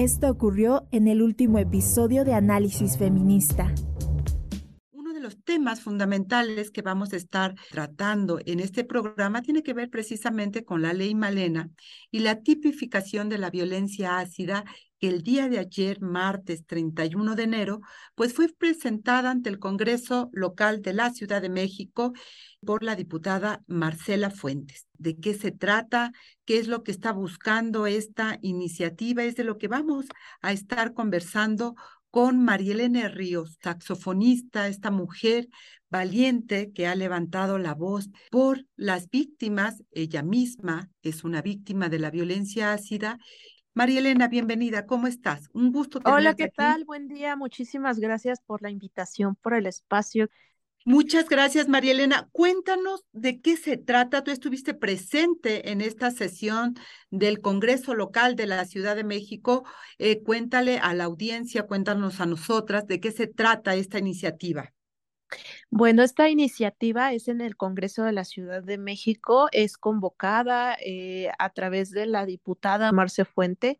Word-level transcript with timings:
Esto 0.00 0.30
ocurrió 0.30 0.88
en 0.92 1.08
el 1.08 1.20
último 1.20 1.58
episodio 1.58 2.24
de 2.24 2.32
Análisis 2.32 2.96
Feminista. 2.96 3.70
Los 5.20 5.44
temas 5.44 5.82
fundamentales 5.82 6.70
que 6.70 6.80
vamos 6.80 7.12
a 7.12 7.16
estar 7.16 7.54
tratando 7.70 8.38
en 8.46 8.60
este 8.60 8.82
programa 8.82 9.42
tiene 9.42 9.62
que 9.62 9.74
ver 9.74 9.90
precisamente 9.90 10.64
con 10.64 10.80
la 10.80 10.94
ley 10.94 11.14
Malena 11.14 11.68
y 12.10 12.20
la 12.20 12.40
tipificación 12.40 13.28
de 13.28 13.36
la 13.36 13.50
violencia 13.50 14.18
ácida 14.18 14.64
el 15.00 15.22
día 15.22 15.48
de 15.48 15.58
ayer, 15.58 16.00
martes 16.00 16.66
31 16.66 17.34
de 17.34 17.42
enero, 17.42 17.80
pues 18.14 18.34
fue 18.34 18.48
presentada 18.48 19.30
ante 19.30 19.48
el 19.48 19.58
Congreso 19.58 20.30
local 20.32 20.82
de 20.82 20.92
la 20.92 21.10
Ciudad 21.10 21.40
de 21.40 21.48
México 21.48 22.12
por 22.64 22.82
la 22.82 22.96
diputada 22.96 23.62
Marcela 23.66 24.30
Fuentes. 24.30 24.86
¿De 24.98 25.16
qué 25.16 25.34
se 25.34 25.50
trata? 25.50 26.12
¿Qué 26.44 26.58
es 26.58 26.68
lo 26.68 26.82
que 26.82 26.92
está 26.92 27.12
buscando 27.12 27.86
esta 27.86 28.38
iniciativa? 28.42 29.24
Es 29.24 29.36
de 29.36 29.44
lo 29.44 29.56
que 29.56 29.68
vamos 29.68 30.06
a 30.42 30.52
estar 30.52 30.92
conversando 30.92 31.74
con 32.10 32.42
Marielene 32.44 33.08
Ríos, 33.08 33.56
saxofonista, 33.62 34.68
esta 34.68 34.90
mujer 34.90 35.48
valiente 35.90 36.72
que 36.72 36.86
ha 36.86 36.94
levantado 36.94 37.58
la 37.58 37.74
voz 37.74 38.10
por 38.30 38.66
las 38.76 39.10
víctimas. 39.10 39.82
Ella 39.92 40.22
misma 40.22 40.90
es 41.02 41.24
una 41.24 41.40
víctima 41.42 41.88
de 41.88 41.98
la 41.98 42.10
violencia 42.10 42.72
ácida. 42.72 43.18
Marielena, 43.74 44.28
bienvenida, 44.28 44.86
¿cómo 44.86 45.06
estás? 45.06 45.48
Un 45.52 45.72
gusto 45.72 46.00
tenerte 46.00 46.20
Hola, 46.20 46.34
¿qué 46.34 46.48
tal? 46.48 46.84
Buen 46.84 47.08
día, 47.08 47.36
muchísimas 47.36 47.98
gracias 47.98 48.40
por 48.40 48.62
la 48.62 48.70
invitación, 48.70 49.36
por 49.36 49.54
el 49.54 49.66
espacio 49.66 50.28
Muchas 50.86 51.28
gracias, 51.28 51.68
María 51.68 51.92
Elena. 51.92 52.28
Cuéntanos 52.32 53.04
de 53.12 53.40
qué 53.40 53.58
se 53.58 53.76
trata. 53.76 54.24
Tú 54.24 54.30
estuviste 54.30 54.72
presente 54.72 55.70
en 55.70 55.82
esta 55.82 56.10
sesión 56.10 56.74
del 57.10 57.42
Congreso 57.42 57.94
Local 57.94 58.34
de 58.34 58.46
la 58.46 58.64
Ciudad 58.64 58.96
de 58.96 59.04
México. 59.04 59.64
Eh, 59.98 60.22
cuéntale 60.22 60.78
a 60.78 60.94
la 60.94 61.04
audiencia, 61.04 61.66
cuéntanos 61.66 62.20
a 62.20 62.26
nosotras 62.26 62.86
de 62.86 62.98
qué 62.98 63.12
se 63.12 63.26
trata 63.26 63.74
esta 63.74 63.98
iniciativa. 63.98 64.72
Bueno, 65.70 66.02
esta 66.02 66.28
iniciativa 66.28 67.12
es 67.12 67.28
en 67.28 67.40
el 67.40 67.56
Congreso 67.56 68.04
de 68.04 68.12
la 68.12 68.24
Ciudad 68.24 68.62
de 68.62 68.78
México, 68.78 69.48
es 69.52 69.78
convocada 69.78 70.76
eh, 70.84 71.30
a 71.38 71.50
través 71.50 71.90
de 71.90 72.06
la 72.06 72.26
diputada 72.26 72.92
Marce 72.92 73.24
Fuente, 73.24 73.78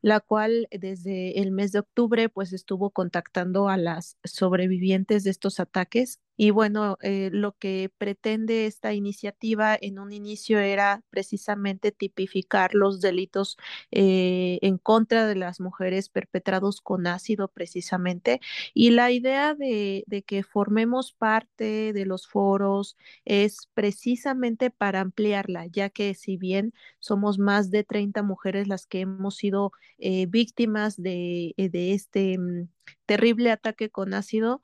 la 0.00 0.20
cual 0.20 0.68
desde 0.70 1.40
el 1.40 1.50
mes 1.50 1.72
de 1.72 1.80
octubre 1.80 2.28
pues 2.28 2.52
estuvo 2.52 2.90
contactando 2.90 3.68
a 3.68 3.76
las 3.76 4.18
sobrevivientes 4.24 5.24
de 5.24 5.30
estos 5.30 5.60
ataques 5.60 6.20
y 6.36 6.50
bueno, 6.50 6.96
eh, 7.02 7.30
lo 7.32 7.52
que 7.58 7.90
pretende 7.98 8.66
esta 8.66 8.94
iniciativa 8.94 9.76
en 9.80 9.98
un 9.98 10.12
inicio 10.12 10.58
era 10.58 11.02
precisamente 11.10 11.92
tipificar 11.92 12.74
los 12.74 13.00
delitos 13.00 13.58
eh, 13.90 14.58
en 14.62 14.78
contra 14.78 15.26
de 15.26 15.34
las 15.36 15.60
mujeres 15.60 16.08
perpetrados 16.08 16.80
con 16.80 17.06
ácido 17.06 17.48
precisamente. 17.48 18.40
Y 18.74 18.90
la 18.90 19.10
idea 19.10 19.54
de, 19.54 20.04
que 20.26 20.42
formemos 20.42 21.12
parte 21.12 21.92
de 21.92 22.06
los 22.06 22.26
foros 22.26 22.96
es 23.24 23.68
precisamente 23.74 24.70
para 24.70 25.00
ampliarla, 25.00 25.66
ya 25.66 25.90
que 25.90 26.14
si 26.14 26.36
bien 26.36 26.72
somos 26.98 27.38
más 27.38 27.70
de 27.70 27.84
30 27.84 28.22
mujeres 28.22 28.68
las 28.68 28.86
que 28.86 29.00
hemos 29.00 29.36
sido 29.36 29.72
eh, 29.98 30.26
víctimas 30.26 31.00
de, 31.00 31.54
de 31.56 31.92
este 31.92 32.38
mm, 32.38 32.68
terrible 33.06 33.50
ataque 33.50 33.90
con 33.90 34.14
ácido, 34.14 34.62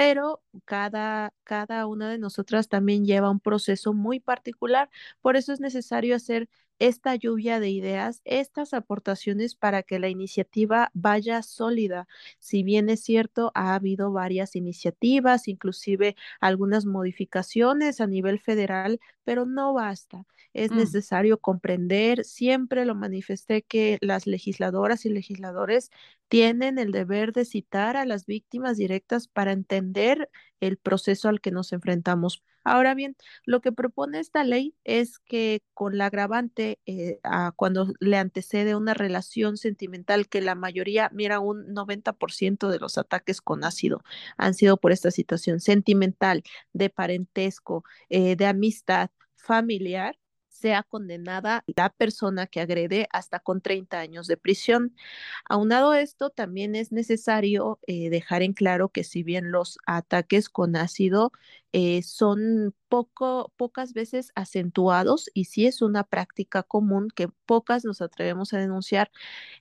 pero 0.00 0.40
cada, 0.64 1.34
cada 1.44 1.86
una 1.86 2.08
de 2.08 2.16
nosotras 2.16 2.70
también 2.70 3.04
lleva 3.04 3.28
un 3.28 3.38
proceso 3.38 3.92
muy 3.92 4.18
particular. 4.18 4.88
Por 5.20 5.36
eso 5.36 5.52
es 5.52 5.60
necesario 5.60 6.16
hacer 6.16 6.48
esta 6.78 7.14
lluvia 7.16 7.60
de 7.60 7.68
ideas, 7.68 8.22
estas 8.24 8.72
aportaciones 8.72 9.54
para 9.54 9.82
que 9.82 9.98
la 9.98 10.08
iniciativa 10.08 10.90
vaya 10.94 11.42
sólida. 11.42 12.08
Si 12.38 12.62
bien 12.62 12.88
es 12.88 13.02
cierto, 13.02 13.52
ha 13.54 13.74
habido 13.74 14.10
varias 14.10 14.56
iniciativas, 14.56 15.48
inclusive 15.48 16.16
algunas 16.40 16.86
modificaciones 16.86 18.00
a 18.00 18.06
nivel 18.06 18.40
federal, 18.40 19.00
pero 19.24 19.44
no 19.44 19.74
basta. 19.74 20.24
Es 20.54 20.70
mm. 20.70 20.76
necesario 20.76 21.38
comprender, 21.38 22.24
siempre 22.24 22.86
lo 22.86 22.94
manifesté 22.94 23.60
que 23.60 23.98
las 24.00 24.26
legisladoras 24.26 25.04
y 25.04 25.10
legisladores 25.10 25.90
tienen 26.30 26.78
el 26.78 26.92
deber 26.92 27.32
de 27.32 27.44
citar 27.44 27.96
a 27.96 28.06
las 28.06 28.24
víctimas 28.24 28.76
directas 28.76 29.26
para 29.26 29.50
entender 29.50 30.30
el 30.60 30.76
proceso 30.76 31.28
al 31.28 31.40
que 31.40 31.50
nos 31.50 31.72
enfrentamos. 31.72 32.44
Ahora 32.62 32.94
bien, 32.94 33.16
lo 33.46 33.60
que 33.60 33.72
propone 33.72 34.20
esta 34.20 34.44
ley 34.44 34.76
es 34.84 35.18
que 35.18 35.64
con 35.74 35.98
la 35.98 36.06
agravante, 36.06 36.78
eh, 36.86 37.18
cuando 37.56 37.92
le 37.98 38.16
antecede 38.16 38.76
una 38.76 38.94
relación 38.94 39.56
sentimental, 39.56 40.28
que 40.28 40.40
la 40.40 40.54
mayoría, 40.54 41.10
mira, 41.12 41.40
un 41.40 41.74
90% 41.74 42.68
de 42.68 42.78
los 42.78 42.96
ataques 42.96 43.40
con 43.40 43.64
ácido 43.64 44.04
han 44.36 44.54
sido 44.54 44.76
por 44.76 44.92
esta 44.92 45.10
situación 45.10 45.58
sentimental, 45.58 46.44
de 46.72 46.90
parentesco, 46.90 47.82
eh, 48.08 48.36
de 48.36 48.46
amistad 48.46 49.10
familiar, 49.34 50.19
sea 50.60 50.82
condenada 50.82 51.64
la 51.74 51.90
persona 51.90 52.46
que 52.46 52.60
agrede 52.60 53.08
hasta 53.12 53.40
con 53.40 53.60
30 53.60 53.98
años 53.98 54.26
de 54.26 54.36
prisión. 54.36 54.94
Aunado 55.48 55.92
a 55.92 56.00
esto, 56.00 56.30
también 56.30 56.74
es 56.76 56.92
necesario 56.92 57.78
eh, 57.86 58.10
dejar 58.10 58.42
en 58.42 58.52
claro 58.52 58.90
que 58.90 59.04
si 59.04 59.22
bien 59.22 59.50
los 59.50 59.78
ataques 59.86 60.48
con 60.48 60.76
ácido 60.76 61.32
eh, 61.72 62.02
son 62.02 62.74
poco, 62.88 63.52
pocas 63.56 63.92
veces 63.94 64.32
acentuados 64.34 65.30
y 65.34 65.44
sí 65.46 65.66
es 65.66 65.82
una 65.82 66.04
práctica 66.04 66.62
común 66.62 67.08
que 67.14 67.28
pocas 67.46 67.84
nos 67.84 68.02
atrevemos 68.02 68.52
a 68.52 68.58
denunciar, 68.58 69.10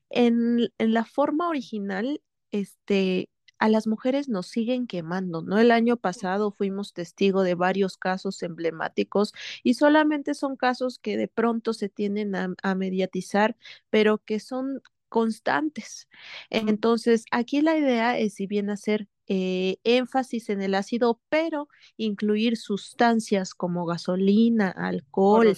en, 0.09 0.71
en 0.77 0.93
la 0.93 1.05
forma 1.05 1.47
original, 1.49 2.21
este, 2.51 3.29
a 3.59 3.69
las 3.69 3.87
mujeres 3.87 4.29
nos 4.29 4.47
siguen 4.47 4.87
quemando, 4.87 5.41
¿no? 5.41 5.59
El 5.59 5.71
año 5.71 5.97
pasado 5.97 6.51
fuimos 6.51 6.93
testigo 6.93 7.43
de 7.43 7.55
varios 7.55 7.97
casos 7.97 8.41
emblemáticos 8.41 9.33
y 9.63 9.75
solamente 9.75 10.33
son 10.33 10.55
casos 10.55 10.97
que 10.99 11.17
de 11.17 11.27
pronto 11.27 11.73
se 11.73 11.89
tienden 11.89 12.35
a, 12.35 12.75
mediatizar, 12.75 13.57
pero 13.89 14.19
que 14.19 14.39
son 14.39 14.81
constantes. 15.09 16.07
Entonces, 16.49 17.25
aquí 17.31 17.61
la 17.61 17.77
idea 17.77 18.17
es, 18.17 18.35
si 18.35 18.47
bien 18.47 18.69
hacer 18.69 19.07
eh, 19.31 19.77
énfasis 19.83 20.49
en 20.49 20.63
el 20.63 20.73
ácido, 20.73 21.21
pero 21.29 21.67
incluir 21.97 22.57
sustancias 22.57 23.53
como 23.53 23.85
gasolina, 23.85 24.71
alcohol, 24.71 25.55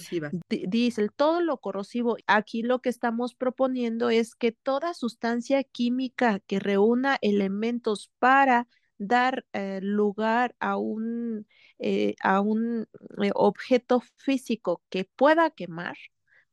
diésel, 0.50 1.10
todo 1.10 1.40
lo 1.40 1.56
corrosivo. 1.56 2.18
Aquí 2.26 2.62
lo 2.62 2.80
que 2.80 2.90
estamos 2.90 3.34
proponiendo 3.34 4.10
es 4.10 4.34
que 4.34 4.52
toda 4.52 4.92
sustancia 4.92 5.64
química 5.64 6.40
que 6.40 6.58
reúna 6.58 7.16
elementos 7.22 8.10
para 8.18 8.68
dar 8.98 9.46
eh, 9.54 9.80
lugar 9.82 10.54
a 10.60 10.76
un, 10.76 11.46
eh, 11.78 12.14
a 12.22 12.42
un 12.42 12.86
objeto 13.34 14.02
físico 14.16 14.82
que 14.90 15.04
pueda 15.16 15.50
quemar, 15.50 15.96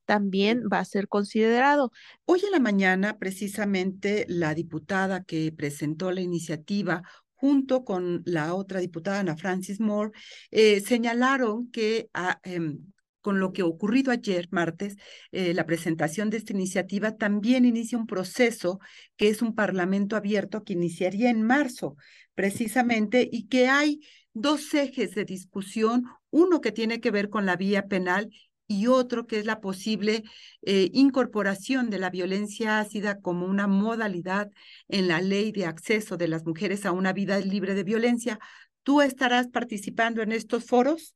también 0.09 0.63
va 0.73 0.79
a 0.79 0.85
ser 0.85 1.07
considerado. 1.07 1.91
Hoy 2.25 2.41
en 2.43 2.51
la 2.51 2.59
mañana, 2.59 3.19
precisamente, 3.19 4.25
la 4.27 4.55
diputada 4.55 5.23
que 5.23 5.51
presentó 5.51 6.09
la 6.09 6.21
iniciativa 6.21 7.03
junto 7.35 7.85
con 7.85 8.23
la 8.25 8.55
otra 8.55 8.79
diputada, 8.79 9.19
Ana 9.19 9.37
Francis 9.37 9.79
Moore, 9.79 10.09
eh, 10.49 10.79
señalaron 10.79 11.69
que 11.69 12.09
ah, 12.15 12.39
em, 12.41 12.79
con 13.21 13.39
lo 13.39 13.53
que 13.53 13.61
ocurrido 13.61 14.11
ayer, 14.11 14.47
martes, 14.49 14.95
eh, 15.31 15.53
la 15.53 15.67
presentación 15.67 16.31
de 16.31 16.37
esta 16.37 16.53
iniciativa 16.53 17.15
también 17.15 17.65
inicia 17.65 17.99
un 17.99 18.07
proceso 18.07 18.79
que 19.15 19.29
es 19.29 19.43
un 19.43 19.53
parlamento 19.53 20.15
abierto 20.15 20.63
que 20.63 20.73
iniciaría 20.73 21.29
en 21.29 21.43
marzo, 21.43 21.97
precisamente, 22.33 23.29
y 23.31 23.47
que 23.47 23.67
hay 23.67 23.99
dos 24.33 24.73
ejes 24.73 25.13
de 25.13 25.25
discusión, 25.25 26.05
uno 26.31 26.61
que 26.61 26.71
tiene 26.71 26.99
que 26.99 27.11
ver 27.11 27.29
con 27.29 27.45
la 27.45 27.55
vía 27.55 27.87
penal 27.87 28.31
y 28.69 28.87
otro 28.87 29.27
que 29.27 29.39
es 29.39 29.45
la 29.45 29.59
posible 29.59 30.23
eh, 30.61 30.91
incorporación 30.93 31.89
de 31.89 31.99
la 31.99 32.11
violencia 32.11 32.79
ácida 32.79 33.19
como 33.19 33.47
una 33.47 33.67
modalidad 33.67 34.49
en 34.87 35.07
la 35.09 35.21
ley 35.21 35.51
de 35.51 35.65
acceso 35.65 36.15
de 36.15 36.27
las 36.29 36.45
mujeres 36.45 36.85
a 36.85 36.91
una 36.91 37.11
vida 37.11 37.39
libre 37.39 37.73
de 37.73 37.83
violencia. 37.83 38.39
¿Tú 38.83 39.01
estarás 39.01 39.47
participando 39.47 40.21
en 40.21 40.31
estos 40.31 40.65
foros? 40.65 41.15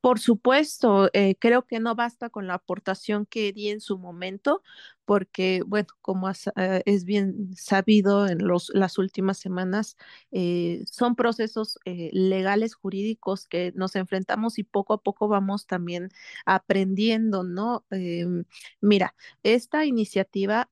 Por 0.00 0.18
supuesto, 0.18 1.10
eh, 1.12 1.36
creo 1.38 1.66
que 1.66 1.80
no 1.80 1.94
basta 1.94 2.30
con 2.30 2.46
la 2.46 2.54
aportación 2.54 3.26
que 3.26 3.52
di 3.52 3.68
en 3.68 3.80
su 3.80 3.98
momento, 3.98 4.62
porque, 5.04 5.62
bueno, 5.66 5.88
como 6.00 6.30
eh, 6.30 6.82
es 6.86 7.04
bien 7.04 7.54
sabido 7.56 8.26
en 8.28 8.38
las 8.74 8.98
últimas 8.98 9.38
semanas, 9.38 9.96
eh, 10.30 10.84
son 10.90 11.16
procesos 11.16 11.78
legales, 11.84 12.74
jurídicos 12.74 13.46
que 13.46 13.72
nos 13.74 13.96
enfrentamos 13.96 14.58
y 14.58 14.64
poco 14.64 14.94
a 14.94 15.02
poco 15.02 15.28
vamos 15.28 15.66
también 15.66 16.08
aprendiendo, 16.46 17.42
¿no? 17.44 17.84
Em, 17.90 18.44
mira, 18.80 19.14
esta 19.42 19.84
iniciativa 19.86 20.70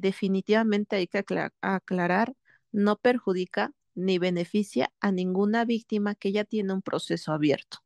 definitivamente 0.00 0.94
hay 0.96 1.08
que 1.08 1.18
aclarar, 1.60 2.34
no 2.70 2.96
perjudica 3.00 3.72
ni 3.96 4.18
beneficia 4.18 4.92
a 5.00 5.10
ninguna 5.10 5.64
víctima 5.64 6.14
que 6.14 6.30
ya 6.30 6.44
tiene 6.44 6.72
un 6.72 6.82
proceso 6.82 7.32
abierto. 7.32 7.78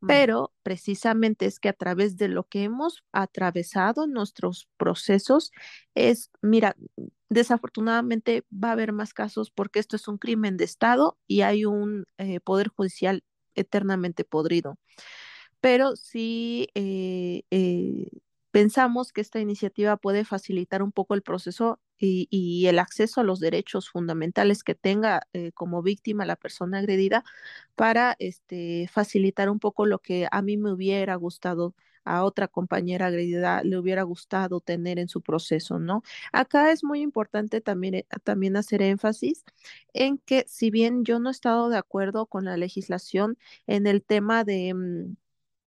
Mm. 0.00 0.06
Pero 0.06 0.52
precisamente 0.62 1.46
es 1.46 1.58
que 1.58 1.68
a 1.68 1.72
través 1.72 2.16
de 2.16 2.28
lo 2.28 2.44
que 2.44 2.64
hemos 2.64 3.04
atravesado 3.12 4.06
nuestros 4.06 4.68
procesos 4.76 5.52
es, 5.94 6.30
mira, 6.42 6.76
desafortunadamente 7.28 8.44
va 8.52 8.68
a 8.70 8.72
haber 8.72 8.92
más 8.92 9.14
casos 9.14 9.50
porque 9.50 9.78
esto 9.78 9.96
es 9.96 10.08
un 10.08 10.18
crimen 10.18 10.56
de 10.56 10.64
Estado 10.64 11.18
y 11.26 11.40
hay 11.42 11.64
un 11.64 12.06
eh, 12.18 12.40
poder 12.40 12.68
judicial 12.68 13.24
eternamente 13.54 14.24
podrido. 14.24 14.78
Pero 15.60 15.96
sí 15.96 16.68
eh, 16.74 17.42
eh, 17.50 18.10
pensamos 18.50 19.12
que 19.12 19.20
esta 19.20 19.40
iniciativa 19.40 19.96
puede 19.96 20.24
facilitar 20.24 20.82
un 20.82 20.92
poco 20.92 21.14
el 21.14 21.22
proceso 21.22 21.80
y, 21.98 22.66
el 22.66 22.78
acceso 22.78 23.20
a 23.20 23.24
los 23.24 23.40
derechos 23.40 23.90
fundamentales 23.90 24.62
que 24.64 24.74
tenga 24.74 25.26
eh, 25.32 25.52
como 25.52 25.82
víctima 25.82 26.26
la 26.26 26.36
persona 26.36 26.78
agredida 26.78 27.24
para 27.74 28.16
este, 28.18 28.88
facilitar 28.92 29.50
un 29.50 29.60
poco 29.60 29.86
lo 29.86 30.00
que 30.00 30.28
a 30.30 30.42
mí 30.42 30.56
me 30.56 30.72
hubiera 30.72 31.14
gustado 31.16 31.74
a 32.06 32.24
otra 32.24 32.48
compañera 32.48 33.06
agredida 33.06 33.62
le 33.64 33.76
hubiera 33.78 34.02
gustado 34.04 34.60
tener 34.60 34.98
en 34.98 35.08
su 35.08 35.22
proceso, 35.22 35.78
¿no? 35.78 36.02
Acá 36.32 36.70
es 36.70 36.84
muy 36.84 37.00
importante 37.00 37.60
también, 37.60 37.96
eh, 37.96 38.06
también 38.24 38.56
hacer 38.56 38.80
énfasis 38.82 39.44
en 39.92 40.18
que 40.18 40.44
si 40.48 40.70
bien 40.70 41.04
yo 41.04 41.18
no 41.18 41.28
he 41.30 41.32
estado 41.32 41.68
de 41.68 41.76
acuerdo 41.78 42.26
con 42.26 42.44
la 42.44 42.56
legislación 42.56 43.38
en 43.66 43.86
el 43.86 44.02
tema 44.02 44.44
de... 44.44 44.74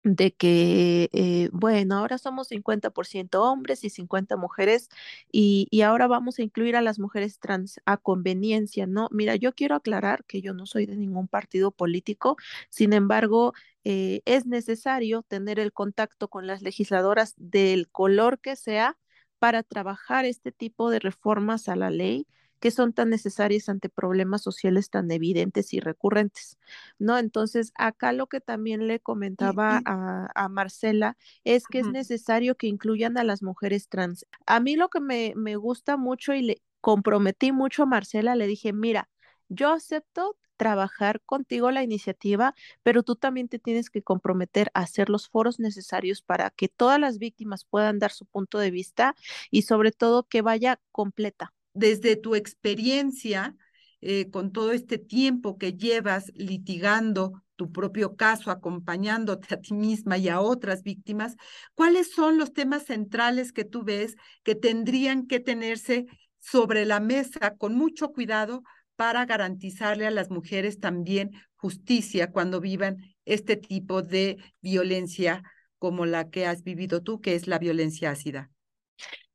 De 0.03 0.33
que, 0.33 1.09
eh, 1.11 1.49
bueno, 1.51 1.97
ahora 1.97 2.17
somos 2.17 2.47
50% 2.47 3.43
hombres 3.43 3.83
y 3.83 3.89
50 3.89 4.37
mujeres 4.37 4.87
y, 5.29 5.67
y, 5.71 5.81
ahora 5.81 6.07
vamos 6.07 6.39
a 6.39 6.41
incluir 6.43 6.77
a 6.77 6.81
las 6.81 6.99
mujeres 6.99 7.37
trans 7.39 7.81
a 7.85 7.97
conveniencia, 7.97 8.87
¿no? 8.87 9.09
Mira, 9.11 9.35
yo 9.35 9.53
quiero 9.53 9.75
aclarar 9.75 10.23
que 10.25 10.41
yo 10.41 10.53
no 10.53 10.65
soy 10.65 10.85
de 10.85 10.95
ningún 10.95 11.27
partido 11.27 11.71
político, 11.71 12.37
sin 12.69 12.93
embargo, 12.93 13.53
eh, 13.83 14.21
es 14.25 14.45
necesario 14.45 15.21
tener 15.23 15.59
el 15.59 15.73
contacto 15.73 16.29
con 16.29 16.47
las 16.47 16.61
legisladoras 16.61 17.33
del 17.37 17.89
color 17.89 18.39
que 18.39 18.55
sea 18.55 18.97
para 19.39 19.63
trabajar 19.63 20.25
este 20.25 20.51
tipo 20.53 20.89
de 20.91 20.99
reformas 20.99 21.67
a 21.69 21.75
la 21.75 21.89
ley 21.89 22.25
que 22.59 22.71
son 22.71 22.93
tan 22.93 23.09
necesarias 23.09 23.69
ante 23.69 23.89
problemas 23.89 24.41
sociales 24.41 24.89
tan 24.89 25.09
evidentes 25.11 25.73
y 25.73 25.79
recurrentes, 25.79 26.57
¿no? 26.97 27.17
Entonces, 27.17 27.71
acá 27.75 28.11
lo 28.11 28.27
que 28.27 28.41
también 28.41 28.87
le 28.87 28.99
comentaba 28.99 29.81
a, 29.85 30.49
Marcela 30.49 31.17
es 31.43 31.65
que 31.67 31.79
es 31.79 31.87
necesario 31.87 32.55
que 32.55 32.67
incluyan 32.67 33.17
a 33.17 33.23
las 33.23 33.43
mujeres 33.43 33.87
trans. 33.87 34.25
A 34.45 34.59
mí 34.59 34.75
lo 34.75 34.89
que 34.89 34.99
me, 34.99 35.33
me 35.35 35.55
gusta 35.55 35.95
mucho 35.97 36.33
y 36.33 36.41
le 36.41 36.61
comprometí 36.81 37.51
mucho 37.51 37.83
a 37.83 37.85
Marcela, 37.85 38.35
le 38.35 38.47
dije, 38.47 38.73
mira, 38.73 39.09
yo 39.49 39.71
acepto 39.71 40.37
trabajar 40.59 41.21
contigo 41.21 41.71
la 41.71 41.83
iniciativa, 41.83 42.53
pero 42.83 43.01
tú 43.01 43.15
también 43.15 43.47
te 43.47 43.59
tienes 43.59 43.89
que 43.89 44.03
comprometer 44.03 44.69
a 44.73 44.81
hacer 44.81 45.09
los 45.09 45.29
foros 45.29 45.57
necesarios 45.57 46.21
para 46.21 46.49
que 46.49 46.67
todas 46.67 46.99
las 46.99 47.17
víctimas 47.17 47.63
puedan 47.63 47.97
dar 47.97 48.11
su 48.11 48.25
punto 48.25 48.59
de 48.59 48.69
vista 48.69 49.15
y 49.51 49.61
sobre 49.61 49.93
todo 49.93 50.27
que 50.27 50.41
vaya 50.41 50.81
completa, 50.91 51.53
desde 51.79 52.17
tu 52.17 52.35
experiencia, 52.35 53.55
eh, 54.01 54.29
con 54.29 54.51
todo 54.51 54.71
este 54.71 54.97
tiempo 54.97 55.57
que 55.57 55.73
llevas 55.73 56.31
litigando 56.35 57.43
tu 57.55 57.71
propio 57.71 58.15
caso, 58.15 58.51
acompañándote 58.51 59.53
a 59.53 59.59
ti 59.59 59.73
misma 59.73 60.17
y 60.17 60.29
a 60.29 60.39
otras 60.39 60.83
víctimas, 60.83 61.35
¿cuáles 61.73 62.11
son 62.11 62.37
los 62.37 62.53
temas 62.53 62.85
centrales 62.85 63.51
que 63.51 63.65
tú 63.65 63.83
ves 63.83 64.15
que 64.43 64.55
tendrían 64.55 65.27
que 65.27 65.39
tenerse 65.39 66.05
sobre 66.39 66.85
la 66.85 66.99
mesa 66.99 67.55
con 67.57 67.75
mucho 67.75 68.11
cuidado 68.11 68.63
para 68.95 69.25
garantizarle 69.25 70.05
a 70.05 70.11
las 70.11 70.29
mujeres 70.29 70.79
también 70.79 71.31
justicia 71.55 72.31
cuando 72.31 72.61
vivan 72.61 72.97
este 73.25 73.55
tipo 73.57 74.01
de 74.01 74.37
violencia 74.61 75.43
como 75.77 76.05
la 76.05 76.29
que 76.29 76.45
has 76.45 76.63
vivido 76.63 77.01
tú, 77.01 77.21
que 77.21 77.35
es 77.35 77.47
la 77.47 77.59
violencia 77.59 78.11
ácida? 78.11 78.49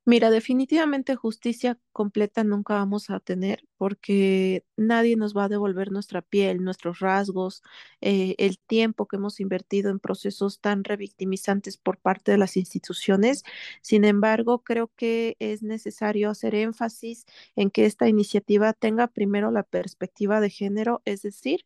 Mira, 0.06 0.30
definitivamente 0.30 1.16
justicia 1.16 1.78
completa 1.92 2.44
nunca 2.44 2.74
vamos 2.74 3.08
a 3.08 3.20
tener 3.20 3.66
porque 3.78 4.62
nadie 4.76 5.16
nos 5.16 5.34
va 5.34 5.44
a 5.44 5.48
devolver 5.48 5.90
nuestra 5.92 6.20
piel, 6.20 6.62
nuestros 6.62 6.98
rasgos, 6.98 7.62
eh, 8.02 8.34
el 8.36 8.58
tiempo 8.58 9.06
que 9.06 9.16
hemos 9.16 9.40
invertido 9.40 9.90
en 9.90 10.00
procesos 10.00 10.60
tan 10.60 10.84
revictimizantes 10.84 11.78
por 11.78 11.96
parte 11.98 12.32
de 12.32 12.38
las 12.38 12.58
instituciones. 12.58 13.44
Sin 13.80 14.04
embargo, 14.04 14.62
creo 14.62 14.90
que 14.94 15.36
es 15.38 15.62
necesario 15.62 16.28
hacer 16.28 16.54
énfasis 16.54 17.24
en 17.56 17.70
que 17.70 17.86
esta 17.86 18.06
iniciativa 18.06 18.74
tenga 18.74 19.06
primero 19.06 19.50
la 19.50 19.62
perspectiva 19.62 20.40
de 20.42 20.50
género, 20.50 21.00
es 21.06 21.22
decir, 21.22 21.64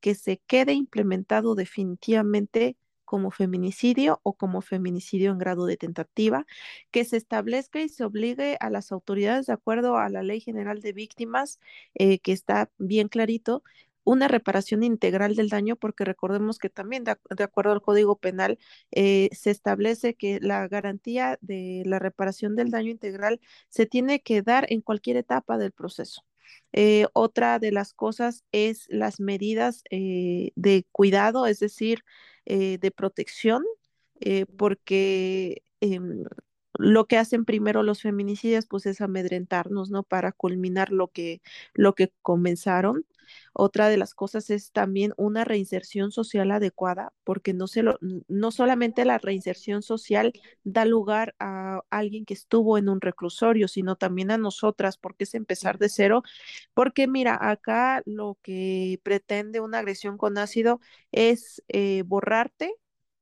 que 0.00 0.14
se 0.14 0.38
quede 0.46 0.74
implementado 0.74 1.54
definitivamente 1.54 2.76
como 3.08 3.30
feminicidio 3.30 4.20
o 4.22 4.34
como 4.34 4.60
feminicidio 4.60 5.30
en 5.32 5.38
grado 5.38 5.64
de 5.64 5.78
tentativa, 5.78 6.44
que 6.90 7.06
se 7.06 7.16
establezca 7.16 7.80
y 7.80 7.88
se 7.88 8.04
obligue 8.04 8.58
a 8.60 8.68
las 8.68 8.92
autoridades 8.92 9.46
de 9.46 9.54
acuerdo 9.54 9.96
a 9.96 10.10
la 10.10 10.22
Ley 10.22 10.40
General 10.42 10.82
de 10.82 10.92
Víctimas, 10.92 11.58
eh, 11.94 12.18
que 12.18 12.32
está 12.32 12.70
bien 12.76 13.08
clarito, 13.08 13.62
una 14.04 14.28
reparación 14.28 14.82
integral 14.82 15.36
del 15.36 15.48
daño, 15.48 15.76
porque 15.76 16.04
recordemos 16.04 16.58
que 16.58 16.68
también 16.68 17.04
de, 17.04 17.12
acuerdo 17.42 17.72
al 17.72 17.80
Código 17.80 18.18
Penal 18.18 18.58
eh, 18.90 19.30
se 19.32 19.50
establece 19.52 20.14
que 20.14 20.38
la 20.42 20.68
garantía 20.68 21.38
de 21.40 21.84
la 21.86 21.98
reparación 21.98 22.56
del 22.56 22.70
daño 22.70 22.90
integral 22.90 23.40
se 23.70 23.86
tiene 23.86 24.20
que 24.20 24.42
dar 24.42 24.66
en 24.70 24.82
cualquier 24.82 25.16
etapa 25.16 25.56
del 25.56 25.72
proceso. 25.72 26.24
Eh, 26.72 27.06
otra 27.14 27.58
de 27.58 27.72
las 27.72 27.94
cosas 27.94 28.44
es 28.52 28.86
las 28.90 29.20
medidas 29.20 29.82
de 29.90 30.86
cuidado, 30.92 31.46
es 31.46 31.58
decir, 31.60 32.04
eh, 32.48 32.78
de 32.80 32.90
protección, 32.92 33.64
eh, 34.20 34.46
porque 34.58 35.62
em, 35.80 36.24
lo 36.78 37.06
que 37.06 37.18
hacen 37.18 37.44
primero 37.44 37.82
los 37.82 38.02
feminicidios, 38.02 38.66
pues 38.66 38.86
es 38.86 39.00
amedrentarnos, 39.00 39.90
¿no? 39.90 40.04
Para 40.04 40.32
culminar 40.32 40.90
lo 40.92 41.08
que, 41.08 41.42
lo 41.74 41.94
que 41.94 42.12
comenzaron. 42.22 43.04
Otra 43.52 43.88
de 43.88 43.96
las 43.98 44.14
cosas 44.14 44.48
es 44.50 44.72
también 44.72 45.12
una 45.16 45.44
reinserción 45.44 46.12
social 46.12 46.50
adecuada, 46.50 47.12
porque 47.24 47.52
no, 47.52 47.66
se 47.66 47.82
lo, 47.82 47.98
no 48.28 48.50
solamente 48.50 49.04
la 49.04 49.18
reinserción 49.18 49.82
social 49.82 50.32
da 50.64 50.84
lugar 50.84 51.34
a 51.38 51.82
alguien 51.90 52.24
que 52.24 52.34
estuvo 52.34 52.78
en 52.78 52.88
un 52.88 53.00
reclusorio, 53.00 53.68
sino 53.68 53.96
también 53.96 54.30
a 54.30 54.38
nosotras, 54.38 54.96
porque 54.96 55.24
es 55.24 55.34
empezar 55.34 55.78
de 55.78 55.88
cero. 55.88 56.22
Porque 56.74 57.06
mira, 57.08 57.38
acá 57.50 58.02
lo 58.06 58.38
que 58.42 59.00
pretende 59.02 59.60
una 59.60 59.78
agresión 59.80 60.16
con 60.16 60.38
ácido 60.38 60.80
es 61.12 61.62
eh, 61.68 62.02
borrarte, 62.06 62.74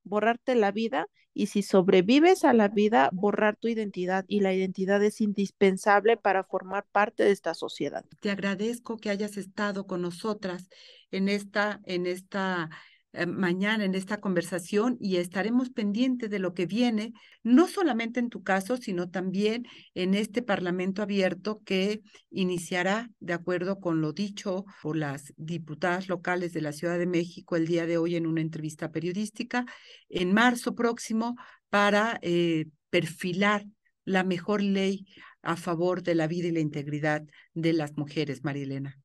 borrarte 0.06 0.54
la 0.54 0.72
vida 0.72 1.06
y 1.34 1.48
si 1.48 1.62
sobrevives 1.62 2.44
a 2.44 2.54
la 2.54 2.68
vida, 2.68 3.10
borrar 3.12 3.56
tu 3.56 3.68
identidad 3.68 4.24
y 4.26 4.40
la 4.40 4.54
identidad 4.54 5.02
es 5.04 5.20
indispensable 5.20 6.16
para 6.16 6.44
formar 6.44 6.86
parte 6.90 7.24
de 7.24 7.30
esta 7.32 7.52
sociedad. 7.52 8.06
Te 8.20 8.30
agradezco 8.30 8.96
que 8.96 9.10
hayas 9.10 9.36
estado 9.36 9.86
con 9.86 10.00
nosotras 10.00 10.70
en 11.10 11.28
esta, 11.28 11.80
en 11.84 12.06
esta 12.06 12.70
eh, 13.16 13.26
mañana 13.26 13.84
en 13.84 13.94
esta 13.94 14.20
conversación 14.20 14.96
y 15.00 15.16
estaremos 15.16 15.70
pendientes 15.70 16.28
de 16.28 16.38
lo 16.38 16.52
que 16.54 16.66
viene, 16.66 17.12
no 17.42 17.66
solamente 17.66 18.20
en 18.20 18.28
tu 18.28 18.42
caso, 18.42 18.76
sino 18.76 19.08
también 19.08 19.66
en 19.94 20.14
este 20.14 20.42
Parlamento 20.42 21.02
abierto 21.02 21.62
que 21.64 22.02
iniciará, 22.30 23.08
de 23.20 23.32
acuerdo 23.32 23.80
con 23.80 24.00
lo 24.00 24.12
dicho 24.12 24.66
por 24.82 24.96
las 24.96 25.32
diputadas 25.36 26.08
locales 26.08 26.52
de 26.52 26.60
la 26.60 26.72
Ciudad 26.72 26.98
de 26.98 27.06
México 27.06 27.56
el 27.56 27.66
día 27.66 27.86
de 27.86 27.96
hoy 27.96 28.16
en 28.16 28.26
una 28.26 28.42
entrevista 28.42 28.92
periodística, 28.92 29.64
en 30.08 30.34
marzo 30.34 30.74
próximo 30.74 31.36
para 31.70 32.18
eh, 32.22 32.66
perfilar 32.90 33.64
la 34.04 34.24
mejor 34.24 34.62
ley 34.62 35.06
a 35.42 35.56
favor 35.56 36.02
de 36.02 36.14
la 36.14 36.26
vida 36.26 36.48
y 36.48 36.52
la 36.52 36.60
integridad 36.60 37.22
de 37.54 37.72
las 37.72 37.96
mujeres, 37.96 38.44
Marilena. 38.44 38.98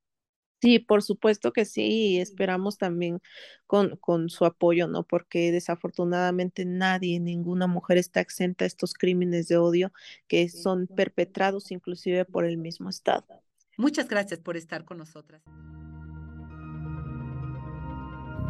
Sí, 0.62 0.77
por 0.77 1.01
supuesto 1.01 1.51
que 1.53 1.65
sí, 1.65 1.82
y 1.82 2.20
esperamos 2.20 2.77
también 2.77 3.20
con, 3.65 3.96
con 3.98 4.30
su 4.30 4.46
apoyo, 4.46 4.88
¿no? 4.88 5.03
Porque 5.03 5.51
desafortunadamente 5.51 6.65
nadie, 6.65 7.20
ninguna 7.20 7.65
mujer 7.65 7.98
está 7.98 8.20
exenta 8.20 8.65
a 8.65 8.68
estos 8.68 8.94
crímenes 8.94 9.48
de 9.48 9.58
odio 9.58 9.91
que 10.27 10.50
son 10.50 10.86
perpetrados 10.86 11.72
inclusive 11.72 12.25
por 12.25 12.46
el 12.46 12.58
mismo 12.58 12.89
Estado. 12.89 13.25
Muchas 13.77 14.08
gracias 14.08 14.39
por 14.39 14.56
estar 14.56 14.86
con 14.86 15.00
nosotras. 15.00 15.41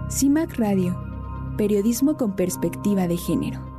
CIMAC 0.09 0.57
Radio, 0.57 1.01
periodismo 1.57 2.17
con 2.17 2.35
perspectiva 2.35 3.07
de 3.07 3.15
género. 3.15 3.70